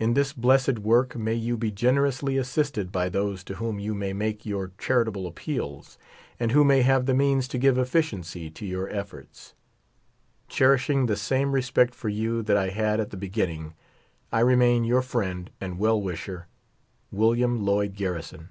In 0.00 0.14
this 0.14 0.32
blessed 0.32 0.80
work 0.80 1.14
may 1.14 1.34
you 1.34 1.56
be 1.56 1.70
generously 1.70 2.36
assisted 2.36 2.90
by 2.90 3.08
those 3.08 3.44
to 3.44 3.54
whom 3.54 3.78
you 3.78 3.94
may 3.94 4.12
make 4.12 4.44
your 4.44 4.72
charitable 4.76 5.24
appeals, 5.24 5.98
and 6.40 6.50
who 6.50 6.64
may 6.64 6.82
have 6.82 7.06
the 7.06 7.14
means 7.14 7.46
to 7.46 7.58
give 7.58 7.78
efficiency 7.78 8.50
to 8.50 8.66
your 8.66 8.88
efforts. 8.90 9.54
Cherishing 10.48 11.06
the 11.06 11.14
same 11.14 11.52
respect 11.52 11.94
for 11.94 12.08
you 12.08 12.42
that 12.42 12.56
I 12.56 12.70
had 12.70 12.98
at 12.98 13.10
the 13.10 13.16
beginning, 13.16 13.74
I 14.32 14.40
remain 14.40 14.82
your 14.82 15.00
friend 15.00 15.48
and 15.60 15.78
well 15.78 16.02
wisher, 16.02 16.48
WM. 17.14 17.60
LLOYD 17.64 17.94
GARRISON. 17.94 18.48